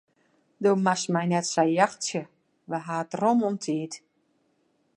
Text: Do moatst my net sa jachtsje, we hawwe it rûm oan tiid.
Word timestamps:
Do 0.63 0.69
moatst 0.85 1.11
my 1.15 1.23
net 1.31 1.45
sa 1.49 1.63
jachtsje, 1.77 2.21
we 2.69 2.77
hawwe 2.85 3.03
it 3.05 3.17
rûm 3.21 3.39
oan 3.47 3.57
tiid. 3.63 3.93